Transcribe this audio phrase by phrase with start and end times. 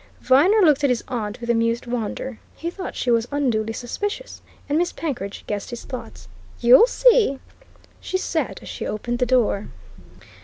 [0.19, 2.39] Viner looked at his aunt with amused wonder.
[2.55, 6.27] He thought she was unduly suspicious, and Miss Penkridge guessed his thoughts.
[6.59, 7.39] "You'll see,"
[7.99, 9.69] she said as she opened the door.